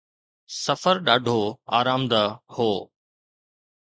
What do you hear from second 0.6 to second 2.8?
سفر ڏاڍو آرامده هو.